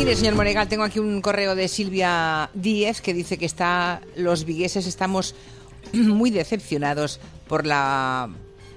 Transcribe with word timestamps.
Mire, 0.00 0.16
señor 0.16 0.34
Monegal, 0.34 0.66
tengo 0.66 0.84
aquí 0.84 0.98
un 0.98 1.20
correo 1.20 1.54
de 1.54 1.68
Silvia 1.68 2.48
Díez 2.54 3.02
que 3.02 3.12
dice 3.12 3.36
que 3.36 3.44
está 3.44 4.00
los 4.16 4.46
vigueses 4.46 4.86
estamos 4.86 5.34
muy 5.92 6.30
decepcionados 6.30 7.20
por 7.46 7.66
la 7.66 8.30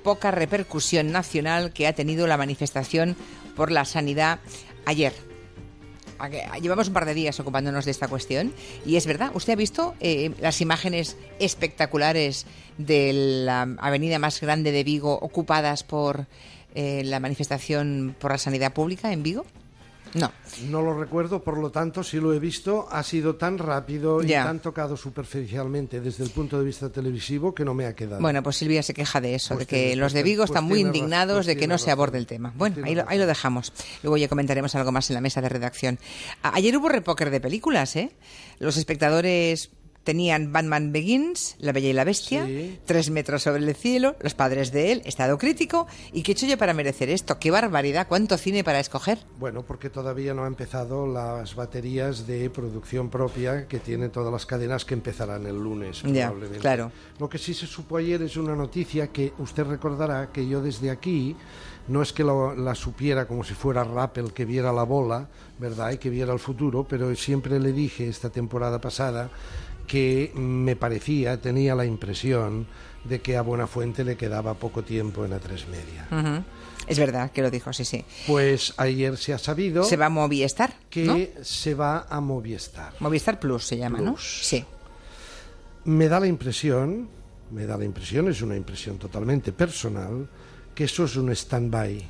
poca 0.04 0.32
repercusión 0.32 1.14
nacional 1.14 1.72
que 1.72 1.88
ha 1.88 1.94
tenido 1.94 2.28
la 2.28 2.36
manifestación 2.36 3.16
por 3.56 3.72
la 3.72 3.86
sanidad 3.86 4.42
ayer. 4.84 5.14
Llevamos 6.62 6.90
un 6.90 6.94
par 6.94 7.06
de 7.06 7.14
días 7.14 7.40
ocupándonos 7.40 7.86
de 7.86 7.92
esta 7.92 8.10
cuestión 8.10 8.54
y 8.86 8.98
es 8.98 9.06
verdad, 9.06 9.32
usted 9.34 9.54
ha 9.54 9.56
visto 9.56 9.96
eh, 10.02 10.32
las 10.42 10.60
imágenes 10.60 11.16
espectaculares 11.40 12.46
de 12.78 13.14
la 13.46 13.62
avenida 13.80 14.20
más 14.20 14.42
grande 14.42 14.74
de 14.74 14.84
Vigo 14.84 15.20
ocupadas 15.22 15.86
por 15.86 16.28
eh, 16.76 17.02
la 17.06 17.22
manifestación 17.22 18.14
por 18.20 18.32
la 18.32 18.38
sanidad 18.38 18.74
pública 18.74 19.14
en 19.14 19.24
Vigo. 19.24 19.46
No. 20.14 20.32
No 20.70 20.82
lo 20.82 20.98
recuerdo, 20.98 21.44
por 21.44 21.58
lo 21.58 21.72
tanto, 21.72 22.04
si 22.04 22.18
lo 22.18 22.34
he 22.34 22.40
visto, 22.40 22.88
ha 22.92 23.04
sido 23.04 23.36
tan 23.36 23.58
rápido 23.58 24.24
y 24.24 24.28
tan 24.28 24.60
tocado 24.60 24.96
superficialmente 24.96 26.02
desde 26.02 26.24
el 26.24 26.30
punto 26.30 26.60
de 26.60 26.66
vista 26.66 26.90
televisivo 26.90 27.54
que 27.54 27.66
no 27.66 27.74
me 27.74 27.86
ha 27.86 27.96
quedado. 27.96 28.22
Bueno, 28.22 28.44
pues 28.44 28.58
Silvia 28.58 28.84
se 28.84 28.94
queja 28.94 29.22
de 29.22 29.36
eso, 29.36 29.54
de 29.54 29.58
pues 29.58 29.68
que 29.68 29.96
los 29.96 30.14
de 30.14 30.24
Vigo 30.24 30.44
están 30.44 30.66
muy 30.66 30.82
indignados 30.82 31.38
pues 31.38 31.48
de 31.48 31.58
que 31.58 31.68
no 31.68 31.78
se 31.78 31.92
aborde 31.92 32.18
el 32.18 32.28
tema. 32.28 32.54
Bueno, 32.56 32.78
ahí 32.84 32.96
lo, 32.96 33.06
ahí 33.08 33.18
lo, 33.18 33.26
dejamos. 33.26 33.74
Luego 34.04 34.18
ya 34.18 34.28
comentaremos 34.28 34.76
algo 34.76 34.92
más 34.92 35.10
en 35.10 35.16
la 35.16 35.22
mesa 35.22 35.42
de 35.42 35.50
redacción. 35.50 36.00
Ayer 36.42 36.78
hubo 36.78 36.90
repóquer 36.90 37.30
de 37.30 37.40
películas, 37.40 37.96
¿eh? 37.96 38.12
Los 38.60 38.78
espectadores 38.78 39.72
tenían 40.04 40.52
Batman 40.52 40.92
Begins, 40.92 41.56
La 41.60 41.72
Bella 41.72 41.90
y 41.90 41.94
la 41.94 42.04
Bestia, 42.04 42.48
Tres 42.86 43.10
metros 43.10 43.44
sobre 43.44 43.64
el 43.64 43.76
cielo, 43.76 44.16
Los 44.22 44.34
padres 44.34 44.72
de 44.72 44.92
él, 44.92 45.02
Estado 45.06 45.38
crítico. 45.38 45.88
¿Y 46.12 46.24
qué 46.24 46.32
he 46.32 46.34
hecho 46.34 46.46
yo 46.46 46.58
para 46.58 46.74
merecer 46.74 47.10
esto? 47.10 47.40
¡Qué 47.40 47.52
barbaridad! 47.52 48.08
¿Cuánto 48.08 48.38
cine 48.38 48.64
para 48.64 48.80
escoger? 48.80 49.20
Bueno, 49.40 49.64
porque 49.64 49.90
todavía 49.90 50.34
no 50.34 50.44
ha 50.44 50.48
empezado 50.48 51.08
las 51.08 51.56
baterías 51.56 52.28
de 52.28 52.50
producción 52.50 53.10
propia 53.10 53.68
que 53.68 53.80
tienen 53.80 54.12
todas 54.12 54.32
las 54.32 54.46
cadenas 54.46 54.86
que 54.86 54.94
empezarán 54.94 55.46
el 55.46 55.56
lunes, 55.56 56.02
probablemente. 56.02 56.60
claro. 56.60 56.92
Lo 57.20 57.30
que 57.30 57.38
sí 57.38 57.54
se 57.54 57.68
supo 57.68 57.98
ayer 57.98 58.22
es 58.22 58.38
una 58.38 58.56
noticia 58.56 59.08
que 59.08 59.34
usted 59.38 59.64
recordará 59.64 60.32
que 60.32 60.48
yo 60.48 60.62
desde 60.62 60.90
aquí 60.90 61.36
no 61.88 62.02
es 62.02 62.14
que 62.14 62.24
la 62.24 62.76
supiera 62.76 63.28
como 63.28 63.44
si 63.44 63.54
fuera 63.54 63.84
Rappel 63.84 64.32
que 64.32 64.46
viera 64.46 64.72
la 64.72 64.84
bola, 64.84 65.28
¿verdad? 65.60 65.92
Y 65.92 65.98
que 65.98 66.10
viera 66.10 66.34
el 66.34 66.40
futuro, 66.40 66.86
pero 66.88 67.14
siempre 67.16 67.60
le 67.60 67.74
dije 67.74 68.08
esta 68.08 68.30
temporada 68.30 68.80
pasada 68.80 69.30
que 69.88 70.32
me 70.36 70.76
parecía, 70.76 71.40
tenía 71.40 71.76
la 71.76 71.86
impresión 71.86 72.68
de 73.04 73.22
que 73.22 73.38
a 73.38 73.42
Buenafuente 73.42 74.04
le 74.04 74.16
quedaba 74.16 74.54
poco 74.54 74.84
tiempo 74.84 75.26
en 75.26 75.32
la 75.32 75.40
tres 75.40 75.68
media. 75.68 76.44
Es 76.88 77.00
verdad 77.00 77.32
que 77.32 77.42
lo 77.42 77.50
dijo, 77.50 77.72
sí, 77.74 77.86
sí. 77.86 78.04
Pues 78.28 78.74
ayer 78.78 79.18
se 79.18 79.34
ha 79.34 79.38
sabido. 79.38 79.84
Se 79.84 79.98
va 79.98 80.08
a 80.08 80.10
Movistar. 80.10 80.74
Que 80.90 81.34
se 81.42 81.76
va 81.76 82.08
a 82.10 82.20
Movistar. 82.20 82.94
Movistar 83.00 83.40
Plus 83.40 83.66
se 83.66 83.78
llama, 83.78 84.00
¿no? 84.00 84.18
Sí. 84.18 84.66
Me 85.86 86.08
da 86.08 86.20
la 86.20 86.28
impresión, 86.28 87.10
me 87.52 87.66
da 87.66 87.78
la 87.78 87.86
impresión, 87.86 88.30
es 88.30 88.42
una 88.42 88.56
impresión 88.56 88.98
totalmente 88.98 89.52
personal, 89.52 90.28
que 90.74 90.86
eso 90.86 91.06
es 91.06 91.16
un 91.18 91.30
stand-by 91.30 92.08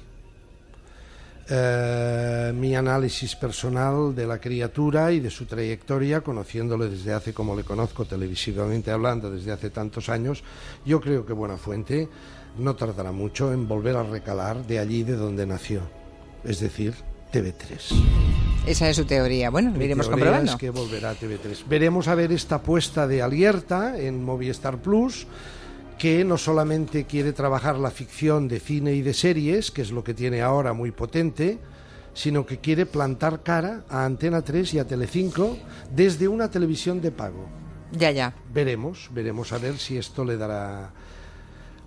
eh, 1.50 2.54
mi 2.56 2.76
análisis 2.76 3.36
personal 3.36 4.16
de 4.16 4.26
la 4.26 4.40
criatura 4.40 5.12
y 5.12 5.20
de 5.20 5.30
su 5.30 5.46
trayectoria, 5.46 6.22
conociéndole 6.22 6.90
desde 6.90 7.14
hace, 7.14 7.34
como 7.34 7.56
le 7.56 7.64
conozco 7.64 8.06
televisivamente 8.06 8.92
hablando, 8.92 9.30
desde 9.30 9.52
hace 9.52 9.70
tantos 9.70 10.10
años, 10.10 10.44
yo 10.86 11.02
creo 11.02 11.26
que 11.26 11.34
Buenafuente 11.34 12.08
no 12.58 12.76
tardará 12.76 13.12
mucho 13.12 13.52
en 13.52 13.68
volver 13.68 13.96
a 13.98 14.04
recalar 14.04 14.66
de 14.66 14.80
allí 14.80 15.04
de 15.04 15.16
donde 15.16 15.46
nació, 15.46 15.82
es 16.44 16.60
decir, 16.60 16.94
TV3. 17.34 17.78
Esa 18.66 18.90
es 18.90 18.96
su 18.96 19.04
teoría. 19.04 19.50
Bueno, 19.50 19.72
lo 19.76 19.84
iremos 19.84 20.08
comprobando. 20.08 20.52
Es 20.52 20.58
que 20.58 20.70
volverá 20.70 21.10
a 21.10 21.16
TV3. 21.16 21.68
Veremos 21.68 22.08
a 22.08 22.16
ver 22.16 22.32
esta 22.32 22.56
apuesta 22.56 23.08
de 23.08 23.22
Alierta 23.22 24.00
en 24.00 24.24
Movistar 24.24 24.78
Plus 24.78 25.28
que 25.98 26.24
no 26.24 26.38
solamente 26.38 27.06
quiere 27.06 27.34
trabajar 27.34 27.78
la 27.78 27.92
ficción 27.92 28.48
de 28.48 28.60
cine 28.60 28.94
y 28.94 29.02
de 29.02 29.14
series, 29.14 29.72
que 29.72 29.82
es 29.82 29.92
lo 29.92 30.04
que 30.04 30.14
tiene 30.14 30.42
ahora 30.42 30.74
muy 30.74 30.92
potente, 30.92 31.60
sino 32.14 32.46
que 32.46 32.60
quiere 32.60 32.86
plantar 32.86 33.42
cara 33.44 33.84
a 33.90 34.06
Antena 34.06 34.42
3 34.42 34.76
y 34.76 34.80
a 34.80 34.88
Telecinco 34.88 35.58
desde 35.92 36.28
una 36.28 36.50
televisión 36.50 37.02
de 37.02 37.12
pago. 37.12 37.48
Ya, 37.92 38.12
ya. 38.12 38.34
Veremos, 38.54 39.10
veremos 39.12 39.52
a 39.52 39.58
ver 39.58 39.78
si 39.78 39.98
esto 39.98 40.26
le 40.26 40.38
dará... 40.38 40.92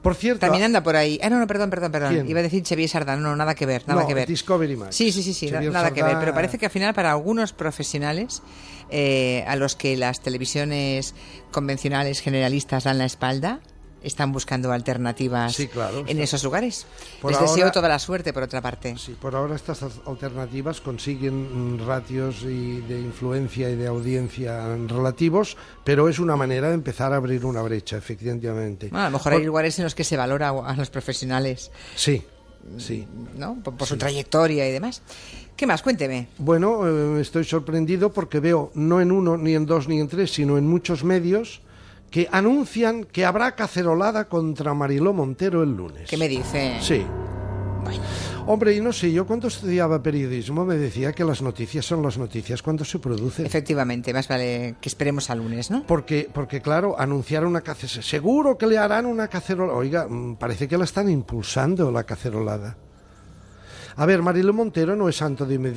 Por 0.03 0.15
cierto... 0.15 0.41
También 0.41 0.65
anda 0.65 0.85
por 0.85 0.95
ahí. 0.95 1.19
Ah, 1.21 1.29
no, 1.29 1.41
no, 1.41 1.49
perdón, 1.49 1.69
perdón, 1.69 1.91
perdón. 1.91 2.29
Iba 2.29 2.39
a 2.39 2.43
decir 2.45 2.63
Xavier 2.65 2.89
Sardán. 2.89 3.23
No, 3.23 3.35
nada 3.35 3.57
que 3.57 3.67
ver, 3.67 3.83
nada 3.89 4.07
que 4.07 4.15
ver. 4.15 4.29
Discovery 4.29 4.77
Max. 4.77 4.95
Sí, 4.95 5.11
sí, 5.11 5.23
sí, 5.23 5.35
sí 5.35 5.51
nada 5.51 5.93
que 5.93 6.03
ver. 6.03 6.17
Pero 6.21 6.33
parece 6.33 6.59
que 6.59 6.67
al 6.67 6.71
final 6.71 6.95
para 6.95 7.11
algunos 7.11 7.53
profesionales 7.53 8.43
eh, 8.89 9.45
a 9.49 9.57
los 9.57 9.75
que 9.75 9.97
las 9.97 10.21
televisiones 10.21 11.15
convencionales 11.51 12.21
generalistas 12.21 12.85
dan 12.85 12.99
la 12.99 13.05
espalda, 13.05 13.61
están 14.03 14.33
buscando 14.33 14.73
alternativas 14.73 15.59
en 15.61 16.21
esos 16.21 16.45
lugares. 16.45 16.87
Les 17.29 17.41
deseo 17.41 17.73
toda 17.73 17.89
la 17.89 17.99
suerte, 17.99 18.33
por 18.33 18.43
otra 18.43 18.61
parte. 18.61 18.97
Sí, 18.99 19.17
por 19.21 19.35
ahora 19.35 19.57
estas 19.57 19.83
alternativas 20.07 20.81
consiguen 20.81 21.85
ratios 21.85 22.43
y 22.43 22.81
de 22.83 23.01
influencia 23.01 23.69
y 23.71 23.77
de 23.77 23.87
audiencia 23.87 24.77
relativos, 24.87 25.57
pero 25.85 26.09
es 26.09 26.19
una 26.19 26.37
manera 26.37 26.69
de 26.69 26.75
empezar 26.75 27.13
a 27.13 27.17
abrir 27.17 27.45
una 27.45 27.63
brecha, 27.63 27.97
efectivamente. 27.97 28.91
a 28.93 29.05
lo 29.05 29.11
mejor 29.11 29.33
hay 29.35 29.45
lugares 29.45 29.79
en 29.79 29.85
los 29.85 29.95
que 29.95 30.05
se 30.05 30.17
valora 30.17 30.51
a 30.51 30.77
los 30.77 30.91
profesionales. 30.91 31.71
Sí, 31.95 32.23
sí. 32.79 33.07
¿No? 33.37 33.57
Por, 33.63 33.87
su 33.87 33.97
trayectoria 33.97 34.69
y 34.69 34.73
demás. 34.73 35.03
¿Qué 35.57 35.67
más? 35.67 35.83
Cuénteme. 35.83 36.29
Bueno, 36.39 36.87
eh, 36.87 37.21
estoy 37.21 37.45
sorprendido 37.45 38.13
porque 38.13 38.41
veo 38.41 38.71
no 38.75 39.01
en 39.01 39.11
uno, 39.11 39.37
ni 39.37 39.55
en 39.55 39.67
dos, 39.67 39.89
ni 39.89 40.01
en 40.01 40.09
tres, 40.09 40.33
sino 40.33 40.59
en 40.59 40.67
muchos 40.67 41.03
medios 41.03 41.63
que 42.11 42.29
anuncian 42.31 43.05
que 43.05 43.25
habrá 43.25 43.55
cacerolada 43.55 44.29
contra 44.29 44.75
Mariló 44.75 45.13
Montero 45.13 45.63
el 45.63 45.77
lunes. 45.77 46.09
¿Qué 46.09 46.17
me 46.17 46.29
dice? 46.29 46.77
Sí. 46.81 47.05
Hombre, 48.49 48.75
y 48.75 48.81
no 48.81 48.93
sé, 48.93 49.13
yo 49.13 49.27
cuando 49.27 49.49
estudiaba 49.49 50.03
periodismo 50.03 50.65
me 50.65 50.77
decía 50.77 51.13
que 51.13 51.25
las 51.25 51.43
noticias 51.43 51.85
son 51.85 52.03
las 52.03 52.17
noticias 52.17 52.63
cuando 52.63 52.85
se 52.85 53.01
producen. 53.01 53.45
Efectivamente, 53.45 54.13
más 54.15 54.29
vale 54.29 54.77
que 54.81 54.89
esperemos 54.89 55.31
al 55.31 55.39
lunes, 55.39 55.71
¿no? 55.71 55.85
Porque, 55.85 56.31
porque 56.33 56.61
claro, 56.61 56.99
anunciar 56.99 57.45
una 57.45 57.61
cacerolada, 57.63 58.03
seguro 58.03 58.57
que 58.57 58.69
le 58.69 58.79
harán 58.79 59.07
una 59.07 59.27
cacerolada. 59.27 59.77
Oiga, 59.77 60.07
mm, 60.09 60.37
parece 60.37 60.69
que 60.69 60.79
la 60.79 60.85
están 60.85 61.11
impulsando 61.11 61.91
la 61.91 62.05
cacerolada. 62.05 62.77
A 63.99 64.05
ver, 64.05 64.21
Marilo 64.21 64.53
Montero 64.53 64.95
no 64.95 65.09
es 65.09 65.17
santo 65.17 65.47
de 65.47 65.59
mi, 65.59 65.71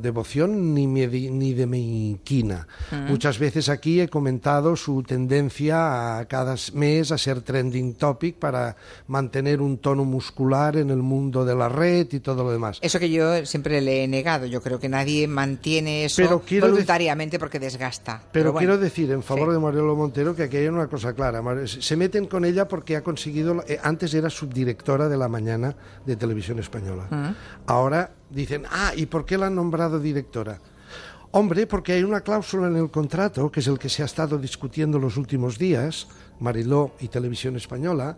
devoción 0.00 0.72
ni, 0.72 0.86
ni 0.86 1.52
de 1.52 1.66
mi 1.66 2.10
inquina. 2.10 2.66
Muchas 3.06 3.38
veces 3.38 3.68
aquí 3.68 4.00
he 4.00 4.08
comentado 4.08 4.76
su 4.76 5.02
tendencia 5.02 6.18
a 6.18 6.24
cada 6.24 6.54
mes 6.72 7.12
a 7.12 7.18
ser 7.18 7.42
trending 7.42 7.94
topic 7.94 8.36
para 8.36 8.76
mantener 9.08 9.60
un 9.60 9.76
tono 9.76 10.06
muscular 10.06 10.76
en 10.78 10.88
el 10.88 10.98
mundo 11.02 11.44
de 11.44 11.54
la 11.54 11.68
red 11.68 12.06
y 12.12 12.20
todo 12.20 12.44
lo 12.44 12.50
demás. 12.50 12.78
Eso 12.80 12.98
que 12.98 13.10
yo 13.10 13.44
siempre 13.44 13.82
le 13.82 14.04
he 14.04 14.08
negado. 14.08 14.46
Yo 14.46 14.62
creo 14.62 14.78
que 14.78 14.88
nadie 14.88 15.28
mantiene 15.28 16.06
eso 16.06 16.42
voluntariamente 16.60 17.38
porque 17.38 17.58
desgasta. 17.58 18.22
Pero, 18.32 18.54
quiero 18.54 18.78
decir 18.78 19.10
en 19.12 19.22
favor 19.22 19.52
de 19.52 19.58
Marilo 19.58 19.94
Montero 19.94 20.34
que 20.34 20.44
aquí 20.44 20.56
hay 20.56 20.68
una 20.68 20.86
cosa 20.86 21.12
clara. 21.12 21.42
Se 21.66 21.94
meten 21.94 22.26
con 22.26 22.46
ella 22.46 22.66
porque 22.66 22.96
ha 22.96 23.02
conseguido. 23.02 23.62
Eh, 23.68 23.78
antes 23.82 24.14
era 24.14 24.30
subdirectora 24.30 25.10
de 25.10 25.16
la 25.18 25.28
mañana 25.28 25.76
de 26.06 26.16
Televisión 26.16 26.58
Española. 26.58 27.17
Ahora 27.66 28.12
dicen, 28.30 28.64
ah, 28.70 28.92
¿y 28.96 29.06
por 29.06 29.24
qué 29.24 29.38
la 29.38 29.46
han 29.46 29.54
nombrado 29.54 29.98
directora? 29.98 30.58
Hombre, 31.30 31.66
porque 31.66 31.92
hay 31.92 32.02
una 32.02 32.22
cláusula 32.22 32.68
en 32.68 32.76
el 32.76 32.90
contrato, 32.90 33.50
que 33.52 33.60
es 33.60 33.66
el 33.66 33.78
que 33.78 33.90
se 33.90 34.02
ha 34.02 34.06
estado 34.06 34.38
discutiendo 34.38 34.98
los 34.98 35.18
últimos 35.18 35.58
días, 35.58 36.08
Mariló 36.40 36.92
y 37.00 37.08
Televisión 37.08 37.56
Española, 37.56 38.16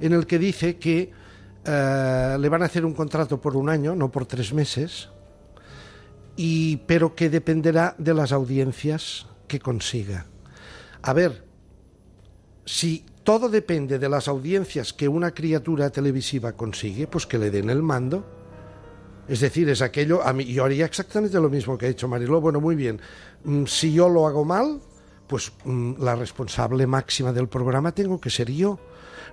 en 0.00 0.12
el 0.12 0.26
que 0.26 0.38
dice 0.38 0.76
que 0.76 1.12
eh, 1.64 2.36
le 2.38 2.48
van 2.48 2.62
a 2.62 2.66
hacer 2.66 2.84
un 2.84 2.94
contrato 2.94 3.40
por 3.40 3.54
un 3.56 3.68
año, 3.68 3.94
no 3.94 4.10
por 4.10 4.26
tres 4.26 4.52
meses, 4.52 5.08
y, 6.36 6.78
pero 6.78 7.14
que 7.14 7.30
dependerá 7.30 7.94
de 7.96 8.14
las 8.14 8.32
audiencias 8.32 9.26
que 9.46 9.60
consiga. 9.60 10.26
A 11.02 11.12
ver, 11.12 11.44
si 12.64 13.04
todo 13.22 13.48
depende 13.48 13.98
de 13.98 14.08
las 14.08 14.26
audiencias 14.26 14.92
que 14.92 15.06
una 15.06 15.32
criatura 15.32 15.90
televisiva 15.90 16.52
consigue, 16.52 17.06
pues 17.06 17.26
que 17.26 17.38
le 17.38 17.50
den 17.50 17.70
el 17.70 17.82
mando 17.82 18.37
es 19.28 19.40
decir, 19.40 19.68
es 19.68 19.82
aquello, 19.82 20.22
a 20.22 20.32
mí, 20.32 20.44
yo 20.44 20.64
haría 20.64 20.86
exactamente 20.86 21.38
lo 21.38 21.50
mismo 21.50 21.76
que 21.76 21.86
ha 21.86 21.88
hecho 21.90 22.08
Mariló. 22.08 22.40
Bueno, 22.40 22.60
muy 22.60 22.74
bien, 22.74 23.00
mm, 23.44 23.66
si 23.66 23.92
yo 23.92 24.08
lo 24.08 24.26
hago 24.26 24.44
mal, 24.44 24.80
pues 25.26 25.52
mm, 25.64 26.02
la 26.02 26.16
responsable 26.16 26.86
máxima 26.86 27.32
del 27.32 27.48
programa 27.48 27.92
tengo 27.92 28.20
que 28.20 28.30
ser 28.30 28.50
yo. 28.50 28.78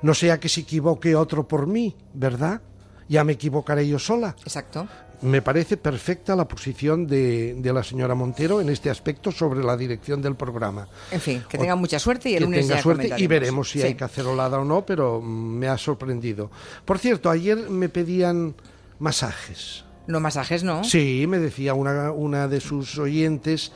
No 0.01 0.13
sea 0.13 0.39
que 0.39 0.49
se 0.49 0.61
equivoque 0.61 1.15
otro 1.15 1.47
por 1.47 1.65
mí, 1.65 1.95
¿verdad? 2.13 2.61
Ya 3.07 3.23
me 3.23 3.33
equivocaré 3.33 3.87
yo 3.87 3.97
sola. 3.97 4.35
Exacto. 4.43 4.87
Me 5.21 5.41
parece 5.41 5.77
perfecta 5.77 6.35
la 6.35 6.45
posición 6.45 7.07
de, 7.07 7.57
la 7.63 7.83
señora 7.83 8.13
Montero 8.15 8.59
en 8.59 8.69
este 8.69 8.89
aspecto 8.89 9.31
sobre 9.31 9.63
la 9.63 9.77
dirección 9.77 10.21
del 10.21 10.35
programa. 10.35 10.89
En 11.09 11.21
fin, 11.21 11.43
que 11.47 11.57
tenga 11.57 11.75
mucha 11.77 11.99
suerte 11.99 12.29
y 12.29 12.35
el 12.35 12.49
que 12.49 12.59
tenga 12.59 12.81
suerte 12.81 13.09
y 13.17 13.25
veremos 13.25 13.69
si 13.69 13.81
hay 13.81 13.95
cacerolada 13.95 14.59
o 14.59 14.65
no, 14.65 14.85
pero 14.85 15.21
mm, 15.21 15.25
me 15.25 15.67
ha 15.69 15.77
sorprendido. 15.77 16.51
Por 16.83 16.99
cierto, 16.99 17.29
ayer 17.29 17.69
me 17.69 17.87
pedían 17.87 18.55
masajes 18.99 19.85
No 20.07 20.19
masajes, 20.19 20.63
¿no? 20.63 20.83
Sí, 20.83 21.25
me 21.27 21.39
decía 21.39 21.73
una, 21.73 22.11
una 22.11 22.47
de 22.47 22.59
sus 22.59 22.97
oyentes, 22.97 23.71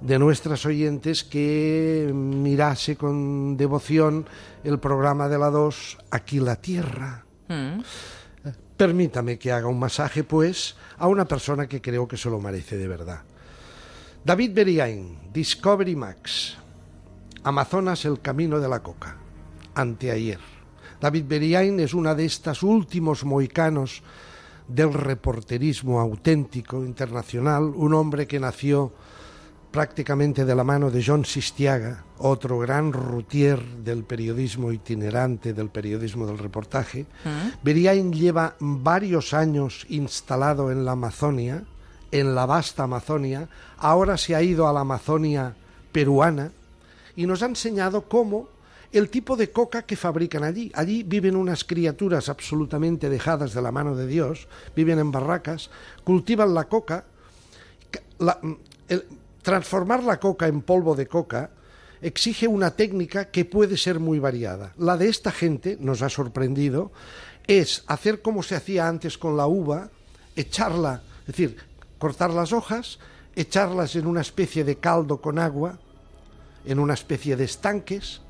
de 0.00 0.18
nuestras 0.18 0.64
oyentes, 0.66 1.24
que 1.24 2.10
mirase 2.14 2.96
con 2.96 3.56
devoción 3.56 4.26
el 4.64 4.78
programa 4.78 5.28
de 5.28 5.38
la 5.38 5.50
2, 5.50 5.98
Aquí 6.10 6.40
la 6.40 6.56
Tierra. 6.56 7.24
Mm. 7.48 7.80
Permítame 8.76 9.38
que 9.38 9.52
haga 9.52 9.68
un 9.68 9.78
masaje, 9.78 10.24
pues, 10.24 10.76
a 10.98 11.08
una 11.08 11.24
persona 11.24 11.66
que 11.66 11.80
creo 11.80 12.06
que 12.06 12.16
se 12.16 12.28
lo 12.28 12.40
merece 12.40 12.76
de 12.76 12.88
verdad. 12.88 13.22
David 14.24 14.52
Beriain, 14.52 15.18
Discovery 15.32 15.94
Max. 15.94 16.56
Amazonas, 17.44 18.04
el 18.04 18.20
camino 18.20 18.58
de 18.58 18.68
la 18.68 18.82
coca. 18.82 19.16
Anteayer. 19.74 20.40
David 21.00 21.24
Beriain 21.26 21.78
es 21.80 21.94
una 21.94 22.14
de 22.14 22.24
estas 22.24 22.62
últimos 22.62 23.24
moicanos 23.24 24.02
del 24.68 24.92
reporterismo 24.92 26.00
auténtico 26.00 26.84
internacional, 26.84 27.72
un 27.74 27.94
hombre 27.94 28.26
que 28.26 28.40
nació 28.40 28.92
prácticamente 29.70 30.44
de 30.44 30.54
la 30.54 30.64
mano 30.64 30.90
de 30.90 31.04
John 31.04 31.24
Sistiaga, 31.24 32.04
otro 32.18 32.58
gran 32.58 32.92
routier 32.92 33.62
del 33.62 34.04
periodismo 34.04 34.72
itinerante, 34.72 35.52
del 35.52 35.68
periodismo 35.68 36.26
del 36.26 36.38
reportaje. 36.38 37.04
Beriain 37.62 38.12
lleva 38.12 38.56
varios 38.58 39.34
años 39.34 39.84
instalado 39.90 40.70
en 40.70 40.84
la 40.84 40.92
Amazonia, 40.92 41.64
en 42.10 42.34
la 42.34 42.46
vasta 42.46 42.84
Amazonia, 42.84 43.48
ahora 43.76 44.16
se 44.16 44.34
ha 44.34 44.42
ido 44.42 44.66
a 44.66 44.72
la 44.72 44.80
Amazonia 44.80 45.54
peruana 45.92 46.52
y 47.14 47.26
nos 47.26 47.42
ha 47.42 47.46
enseñado 47.46 48.08
cómo 48.08 48.48
el 48.98 49.10
tipo 49.10 49.36
de 49.36 49.50
coca 49.50 49.82
que 49.82 49.96
fabrican 49.96 50.44
allí. 50.44 50.70
Allí 50.74 51.02
viven 51.02 51.36
unas 51.36 51.64
criaturas 51.64 52.28
absolutamente 52.28 53.08
dejadas 53.08 53.52
de 53.52 53.62
la 53.62 53.72
mano 53.72 53.96
de 53.96 54.06
Dios, 54.06 54.48
viven 54.74 54.98
en 54.98 55.10
barracas, 55.10 55.70
cultivan 56.04 56.54
la 56.54 56.64
coca. 56.64 57.04
transformar 59.42 60.02
la 60.02 60.18
coca 60.18 60.46
en 60.46 60.62
polvo 60.62 60.96
de 60.96 61.06
coca 61.06 61.50
exige 62.00 62.48
una 62.48 62.70
técnica 62.72 63.30
que 63.30 63.44
puede 63.44 63.76
ser 63.76 64.00
muy 64.00 64.18
variada. 64.18 64.72
La 64.78 64.96
de 64.96 65.08
esta 65.08 65.30
gente, 65.30 65.76
nos 65.80 66.02
ha 66.02 66.08
sorprendido, 66.08 66.92
es 67.46 67.84
hacer 67.86 68.22
como 68.22 68.42
se 68.42 68.56
hacía 68.56 68.88
antes 68.88 69.18
con 69.18 69.36
la 69.36 69.46
uva, 69.46 69.90
echarla, 70.34 71.02
es 71.20 71.26
decir, 71.26 71.56
cortar 71.98 72.30
las 72.30 72.52
hojas, 72.52 72.98
echarlas 73.34 73.96
en 73.96 74.06
una 74.06 74.20
especie 74.20 74.64
de 74.64 74.76
caldo 74.76 75.20
con 75.20 75.38
agua, 75.38 75.78
en 76.64 76.78
una 76.78 76.94
especie 76.94 77.36
de 77.36 77.44
estanques, 77.44 78.20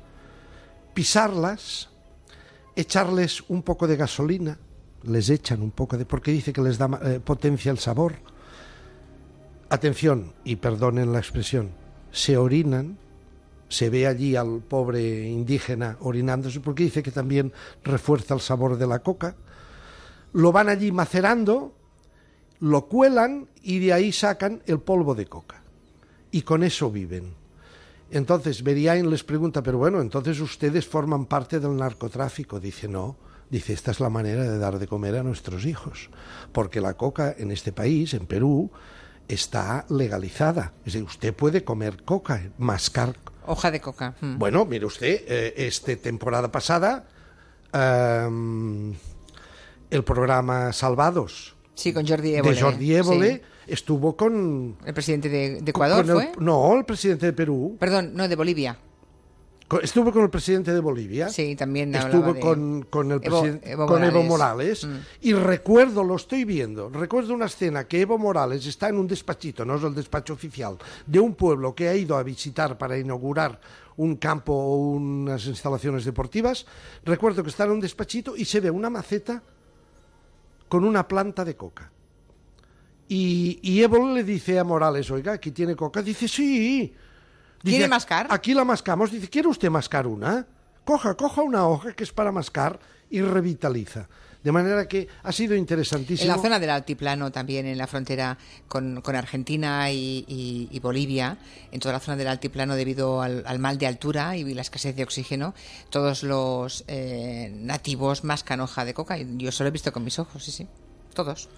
pisarlas, 0.97 1.89
echarles 2.75 3.43
un 3.49 3.61
poco 3.61 3.85
de 3.85 3.97
gasolina, 3.97 4.57
les 5.03 5.29
echan 5.29 5.61
un 5.61 5.69
poco 5.69 5.95
de... 5.95 6.07
porque 6.07 6.31
dice 6.31 6.51
que 6.51 6.59
les 6.59 6.79
da 6.79 6.89
eh, 7.03 7.19
potencia 7.19 7.71
el 7.71 7.77
sabor. 7.77 8.15
Atención, 9.69 10.33
y 10.43 10.55
perdonen 10.55 11.13
la 11.13 11.19
expresión, 11.19 11.69
se 12.09 12.35
orinan, 12.35 12.97
se 13.69 13.91
ve 13.91 14.07
allí 14.07 14.35
al 14.35 14.61
pobre 14.67 15.29
indígena 15.29 15.97
orinándose 15.99 16.61
porque 16.61 16.85
dice 16.85 17.03
que 17.03 17.11
también 17.11 17.53
refuerza 17.83 18.33
el 18.33 18.41
sabor 18.41 18.75
de 18.79 18.87
la 18.87 18.97
coca. 18.97 19.35
Lo 20.33 20.51
van 20.51 20.67
allí 20.67 20.91
macerando, 20.91 21.75
lo 22.59 22.87
cuelan 22.87 23.49
y 23.61 23.77
de 23.77 23.93
ahí 23.93 24.11
sacan 24.11 24.63
el 24.65 24.79
polvo 24.79 25.13
de 25.13 25.27
coca. 25.27 25.61
Y 26.31 26.41
con 26.41 26.63
eso 26.63 26.89
viven. 26.89 27.35
Entonces 28.11 28.63
Beriain 28.63 29.09
les 29.09 29.23
pregunta, 29.23 29.61
pero 29.61 29.77
bueno, 29.77 30.01
entonces 30.01 30.39
ustedes 30.39 30.87
forman 30.87 31.25
parte 31.25 31.59
del 31.59 31.75
narcotráfico. 31.75 32.59
Dice, 32.59 32.87
no, 32.87 33.17
dice, 33.49 33.73
esta 33.73 33.91
es 33.91 33.99
la 33.99 34.09
manera 34.09 34.43
de 34.43 34.57
dar 34.57 34.79
de 34.79 34.87
comer 34.87 35.15
a 35.17 35.23
nuestros 35.23 35.65
hijos, 35.65 36.09
porque 36.51 36.79
la 36.79 36.93
coca 36.95 37.35
en 37.37 37.51
este 37.51 37.71
país, 37.71 38.13
en 38.13 38.25
Perú, 38.25 38.71
está 39.27 39.85
legalizada. 39.89 40.73
Es 40.79 40.93
decir, 40.93 41.03
usted 41.03 41.33
puede 41.33 41.63
comer 41.63 42.03
coca, 42.03 42.49
mascar. 42.57 43.15
Hoja 43.45 43.71
de 43.71 43.81
coca. 43.81 44.15
Mm. 44.21 44.37
Bueno, 44.37 44.65
mire 44.65 44.85
usted, 44.85 45.23
eh, 45.27 45.53
esta 45.57 45.95
temporada 45.97 46.51
pasada, 46.51 47.07
em, 47.73 48.93
el 49.89 50.03
programa 50.03 50.71
Salvados. 50.71 51.55
Sí, 51.75 51.93
con 51.93 52.07
Jordi 52.07 52.35
Évole. 52.35 52.55
De 52.55 52.61
Jordi 52.61 52.95
Évole 52.95 53.56
estuvo 53.67 54.15
con... 54.15 54.77
¿El 54.85 54.93
presidente 54.93 55.29
de, 55.29 55.57
Ecuador 55.65 56.05
fue? 56.05 56.31
no, 56.39 56.77
el 56.77 56.85
presidente 56.85 57.27
de 57.27 57.33
Perú. 57.33 57.75
Perdón, 57.79 58.11
no, 58.13 58.27
de 58.27 58.35
Bolivia. 58.35 58.77
Estuvo 59.81 60.13
con 60.13 60.23
el 60.23 60.29
presidente 60.29 60.73
de 60.73 60.79
Bolivia. 60.79 61.27
Sí, 61.27 61.53
también 61.57 61.93
Estuvo 61.93 62.39
con, 62.39 62.83
con, 62.83 63.11
el 63.11 63.19
Evo, 63.21 63.45
Evo 63.45 63.85
con 63.85 63.99
Morales. 63.99 64.13
Evo 64.13 64.23
Morales. 64.23 64.85
Mm. 64.85 64.95
Y 65.21 65.33
recuerdo, 65.33 66.05
lo 66.05 66.15
estoy 66.15 66.45
viendo, 66.45 66.89
recuerdo 66.89 67.33
una 67.33 67.47
escena 67.47 67.85
que 67.85 67.99
Evo 67.99 68.17
Morales 68.17 68.65
está 68.65 68.87
en 68.87 68.97
un 68.97 69.07
despachito, 69.07 69.65
no 69.65 69.75
es 69.75 69.83
el 69.83 69.93
despacho 69.93 70.33
oficial, 70.33 70.77
de 71.05 71.19
un 71.19 71.35
pueblo 71.35 71.75
que 71.75 71.89
ha 71.89 71.95
ido 71.95 72.15
a 72.15 72.23
visitar 72.23 72.77
para 72.77 72.97
inaugurar 72.97 73.59
un 73.97 74.15
campo 74.15 74.53
o 74.53 74.77
unas 74.77 75.45
instalaciones 75.47 76.05
deportivas. 76.05 76.65
Recuerdo 77.03 77.43
que 77.43 77.49
está 77.49 77.65
en 77.65 77.71
un 77.71 77.81
despachito 77.81 78.37
y 78.37 78.45
se 78.45 78.61
ve 78.61 78.71
una 78.71 78.89
maceta 78.89 79.43
con 80.69 80.85
una 80.85 81.05
planta 81.09 81.43
de 81.43 81.57
coca. 81.57 81.91
Y, 83.09 83.59
y 83.61 83.81
Evo 83.81 84.13
le 84.13 84.23
dice 84.23 84.59
a 84.59 84.63
Morales, 84.63 85.09
oiga, 85.11 85.33
aquí 85.33 85.51
tiene 85.51 85.75
coca. 85.75 86.01
Dice, 86.01 86.27
sí. 86.27 86.93
¿Quiere 87.61 87.87
mascar? 87.87 88.27
Aquí 88.29 88.53
la 88.53 88.63
mascamos. 88.63 89.11
Dice, 89.11 89.29
¿quiere 89.29 89.47
usted 89.47 89.69
mascar 89.69 90.07
una? 90.07 90.45
Coja, 90.83 91.15
coja 91.15 91.41
una 91.41 91.67
hoja 91.67 91.93
que 91.93 92.03
es 92.03 92.11
para 92.11 92.31
mascar 92.31 92.79
y 93.09 93.21
revitaliza. 93.21 94.07
De 94.43 94.51
manera 94.51 94.87
que 94.87 95.07
ha 95.23 95.31
sido 95.31 95.55
interesantísimo. 95.55 96.29
En 96.29 96.37
la 96.37 96.41
zona 96.41 96.59
del 96.59 96.69
altiplano 96.69 97.31
también, 97.31 97.65
en 97.65 97.77
la 97.77 97.87
frontera 97.87 98.37
con, 98.67 99.01
Argentina 99.05 99.91
y, 99.91 100.79
Bolivia, 100.81 101.37
en 101.71 101.79
toda 101.79 101.93
la 101.93 101.99
zona 101.99 102.15
del 102.15 102.27
altiplano 102.27 102.75
debido 102.75 103.21
al, 103.21 103.59
mal 103.59 103.77
de 103.77 103.87
altura 103.87 104.37
y 104.37 104.53
la 104.53 104.61
escasez 104.61 104.95
de 104.95 105.03
oxígeno, 105.03 105.53
todos 105.89 106.23
los 106.23 106.85
eh, 106.87 107.51
nativos 107.53 108.23
mascan 108.23 108.61
hoja 108.61 108.85
de 108.85 108.93
coca. 108.93 109.17
Yo 109.17 109.51
solo 109.51 109.67
he 109.67 109.71
visto 109.71 109.91
con 109.91 110.03
mis 110.03 110.19
ojos, 110.19 110.43
sí, 110.43 110.51
sí. 110.51 110.67
Todos. 111.13 111.49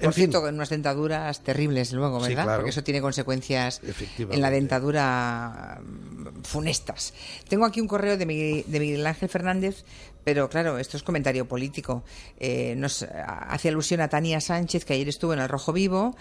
Por 0.00 0.14
cierto, 0.14 0.40
con 0.40 0.54
unas 0.54 0.70
dentaduras 0.70 1.42
terribles 1.42 1.92
luego, 1.92 2.20
¿verdad? 2.20 2.56
Porque 2.56 2.70
eso 2.70 2.82
tiene 2.82 3.00
consecuencias 3.00 3.80
en 4.18 4.40
la 4.40 4.50
dentadura 4.50 5.80
mm, 5.82 6.42
funestas. 6.42 7.14
Tengo 7.48 7.64
aquí 7.64 7.80
un 7.80 7.88
correo 7.88 8.16
de 8.16 8.26
Miguel, 8.26 9.06
Ángel 9.06 9.28
Fernández, 9.28 9.84
pero 10.24 10.48
claro, 10.48 10.78
esto 10.78 10.96
es 10.96 11.02
comentario 11.02 11.46
político. 11.46 12.02
Eh, 12.38 12.74
nos 12.76 13.02
hace 13.02 13.68
alusión 13.68 14.00
a 14.00 14.08
Tania 14.08 14.40
Sánchez, 14.40 14.84
que 14.84 14.94
ayer 14.94 15.08
estuvo 15.08 15.32
en 15.34 15.40
El 15.40 15.48
Rojo 15.48 15.72
Vivo. 15.72 16.16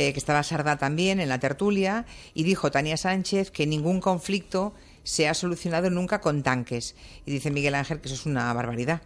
Eh, 0.00 0.12
que 0.12 0.20
estaba 0.20 0.44
Sarda 0.44 0.76
también 0.76 1.18
en 1.18 1.28
la 1.28 1.40
tertulia, 1.40 2.06
y 2.32 2.44
dijo 2.44 2.70
Tania 2.70 2.96
Sánchez 2.96 3.50
que 3.50 3.66
ningún 3.66 4.00
conflicto 4.00 4.72
se 5.02 5.26
ha 5.26 5.34
solucionado 5.34 5.90
nunca 5.90 6.20
con 6.20 6.44
tanques. 6.44 6.94
Y 7.26 7.32
dice 7.32 7.50
Miguel 7.50 7.74
Ángel 7.74 8.00
que 8.00 8.06
eso 8.06 8.14
es 8.14 8.24
una 8.24 8.52
barbaridad. 8.52 9.02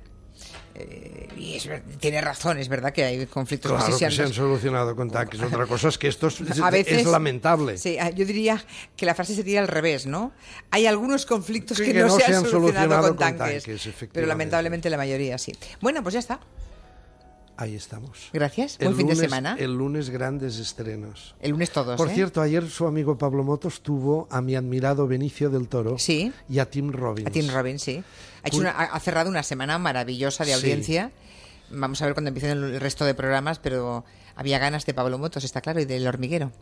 Eh, 0.75 1.28
y 1.37 1.58
tiene 1.99 2.20
razón, 2.20 2.58
es 2.58 2.68
verdad 2.68 2.92
que 2.92 3.04
hay 3.04 3.26
conflictos 3.26 3.70
claro 3.70 3.87
que 3.87 4.11
se 4.11 4.22
han, 4.22 4.32
solucionado 4.32 4.96
con 4.96 5.11
tanques. 5.11 5.40
Otra 5.40 5.66
cosa 5.66 5.88
es 5.88 5.99
que 5.99 6.08
esto 6.08 6.28
es, 6.72 7.06
lamentable. 7.06 7.76
Sí, 7.76 7.99
ah, 7.99 8.11
yo 8.11 8.25
diría 8.25 8.64
que 8.96 9.04
la 9.04 9.14
frase 9.14 9.34
sería 9.34 9.61
al 9.61 9.68
revés, 9.68 10.06
¿no? 10.06 10.32
Hay 10.70 10.87
algunos 10.87 11.26
conflictos 11.26 11.78
que, 11.78 11.92
no, 11.92 12.08
se, 12.18 12.25
han, 12.25 12.46
solucionado, 12.46 13.08
con, 13.08 13.18
tanques, 13.18 13.64
pero 14.12 14.26
lamentablemente 14.26 14.88
la 14.88 14.96
mayoría 14.96 15.37
sí. 15.37 15.52
Bueno, 15.80 16.02
pues 16.02 16.14
ya 16.14 16.20
está. 16.20 16.40
Ahí 17.56 17.75
estamos. 17.75 18.30
Gracias. 18.32 18.78
Buen 18.78 18.97
fin 18.97 19.06
de 19.06 19.16
semana. 19.16 19.56
El 19.59 19.75
lunes 19.75 20.11
grandes 20.11 20.59
estrenos. 20.59 21.35
El 21.40 21.52
lunes 21.52 21.71
todos. 21.71 21.97
Por 21.97 22.09
¿eh? 22.09 22.14
cierto, 22.14 22.40
ayer 22.40 22.68
su 22.68 22.87
amigo 22.87 23.18
Pablo 23.18 23.44
Motos 23.44 23.82
tuvo 23.82 24.26
a 24.30 24.40
mi 24.40 24.56
admirado 24.56 25.06
Benicio 25.06 25.50
del 25.50 25.68
Toro 25.68 25.99
sí. 25.99 26.32
y 26.49 26.59
a 26.59 26.71
Tim 26.71 26.90
Robbins. 26.90 27.28
A 27.28 27.30
Tim 27.30 27.50
Robbins, 27.50 27.82
sí. 27.82 28.02
Ha, 28.42 29.00
cerrado 29.00 29.30
una 29.30 29.42
semana 29.42 29.78
maravillosa 29.78 30.44
de 30.44 30.54
audiencia. 30.54 31.12
Vamos 31.71 32.02
a 32.02 32.06
ver 32.06 32.14
cuando 32.14 32.28
empiecen 32.28 32.50
el 32.59 32.80
resto 32.80 33.04
de 33.04 33.14
programas, 33.14 33.59
pero 33.59 34.04
había 34.35 34.59
ganas 34.59 34.87
de 34.87 34.94
Pablo 34.94 35.18
Motos, 35.18 35.44
está 35.44 35.61
claro, 35.61 35.80
y 35.80 35.85
del 35.85 36.06
hormiguero. 36.06 36.52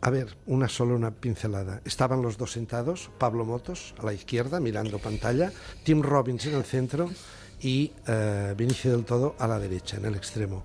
A 0.00 0.10
ver, 0.10 0.36
una 0.46 0.68
sola 0.68 0.94
una 0.94 1.10
pincelada. 1.10 1.82
Estaban 1.84 2.22
los 2.22 2.38
dos 2.38 2.52
sentados, 2.52 3.10
Pablo 3.18 3.44
Motos 3.44 3.94
a 3.98 4.06
la 4.06 4.14
izquierda, 4.14 4.58
mirando 4.58 4.98
pantalla, 4.98 5.52
Tim 5.84 6.02
Robbins 6.02 6.46
en 6.46 6.54
el 6.54 6.64
centro 6.64 7.10
y 7.60 7.92
uh, 8.08 8.54
Vinicio 8.54 8.92
del 8.92 9.04
Todo 9.04 9.36
a 9.38 9.46
la 9.46 9.58
derecha, 9.58 9.96
en 9.96 10.06
el 10.06 10.14
extremo. 10.14 10.64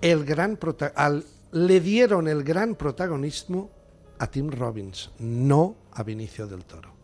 El 0.00 0.24
gran 0.24 0.58
al, 0.94 1.24
le 1.52 1.80
dieron 1.80 2.28
el 2.28 2.44
gran 2.44 2.74
protagonismo 2.74 3.70
a 4.18 4.26
Tim 4.28 4.50
Robbins, 4.50 5.10
no 5.18 5.76
a 5.92 6.02
Vinicio 6.02 6.46
del 6.46 6.64
Toro. 6.64 6.94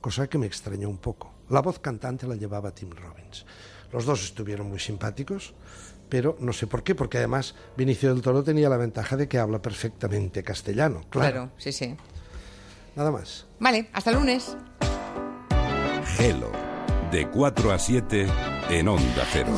Cosa 0.00 0.26
que 0.26 0.38
me 0.38 0.46
extrañó 0.46 0.88
un 0.88 0.98
poco. 0.98 1.32
La 1.50 1.60
voz 1.60 1.78
cantante 1.78 2.26
la 2.26 2.36
llevaba 2.36 2.72
Tim 2.72 2.90
Robbins. 2.90 3.46
Los 3.92 4.04
dos 4.04 4.24
estuvieron 4.24 4.68
muy 4.68 4.78
simpáticos, 4.78 5.54
pero 6.08 6.36
no 6.40 6.52
sé 6.52 6.66
por 6.66 6.82
qué, 6.82 6.94
porque 6.94 7.18
además 7.18 7.54
Vinicio 7.76 8.12
del 8.12 8.22
Toro 8.22 8.42
tenía 8.42 8.68
la 8.68 8.76
ventaja 8.76 9.16
de 9.16 9.28
que 9.28 9.38
habla 9.38 9.62
perfectamente 9.62 10.42
castellano. 10.42 11.02
Claro, 11.10 11.32
claro 11.32 11.50
sí, 11.58 11.72
sí. 11.72 11.96
Nada 12.96 13.10
más. 13.10 13.46
Vale, 13.58 13.88
hasta 13.92 14.10
el 14.10 14.16
lunes. 14.16 14.56
Hello 16.18 16.63
de 17.14 17.28
4 17.28 17.70
a 17.70 17.78
7 17.78 18.26
en 18.70 18.88
Onda 18.88 19.24
Cero. 19.32 19.52